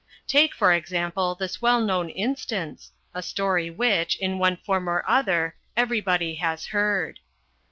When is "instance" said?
2.09-2.91